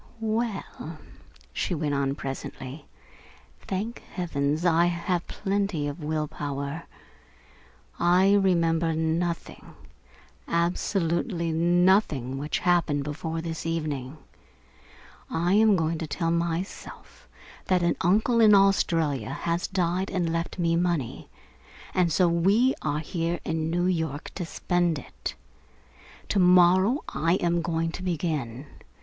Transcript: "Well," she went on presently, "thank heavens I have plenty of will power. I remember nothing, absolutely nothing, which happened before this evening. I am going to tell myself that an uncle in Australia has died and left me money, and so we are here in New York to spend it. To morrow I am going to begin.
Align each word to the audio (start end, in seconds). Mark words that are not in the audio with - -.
"Well," 0.19 0.97
she 1.53 1.75
went 1.75 1.93
on 1.93 2.15
presently, 2.15 2.87
"thank 3.61 3.99
heavens 4.15 4.65
I 4.65 4.87
have 4.87 5.27
plenty 5.27 5.87
of 5.87 6.03
will 6.03 6.27
power. 6.27 6.87
I 7.99 8.33
remember 8.33 8.95
nothing, 8.95 9.75
absolutely 10.47 11.51
nothing, 11.51 12.39
which 12.39 12.57
happened 12.65 13.03
before 13.03 13.41
this 13.41 13.63
evening. 13.67 14.17
I 15.29 15.53
am 15.53 15.75
going 15.75 15.99
to 15.99 16.07
tell 16.07 16.31
myself 16.31 17.29
that 17.65 17.83
an 17.83 17.95
uncle 18.01 18.39
in 18.41 18.55
Australia 18.55 19.29
has 19.29 19.67
died 19.67 20.09
and 20.09 20.31
left 20.33 20.57
me 20.57 20.75
money, 20.75 21.29
and 21.93 22.11
so 22.11 22.27
we 22.27 22.73
are 22.81 23.01
here 23.01 23.39
in 23.45 23.69
New 23.69 23.85
York 23.85 24.31
to 24.33 24.45
spend 24.47 24.97
it. 24.97 25.35
To 26.29 26.39
morrow 26.39 27.03
I 27.09 27.33
am 27.35 27.61
going 27.61 27.91
to 27.91 28.01
begin. 28.01 28.65